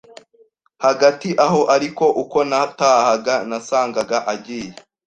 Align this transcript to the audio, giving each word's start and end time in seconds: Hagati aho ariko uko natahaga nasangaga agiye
Hagati 0.85 1.29
aho 1.45 1.59
ariko 1.75 2.05
uko 2.21 2.37
natahaga 2.49 3.35
nasangaga 3.49 4.17
agiye 4.33 4.71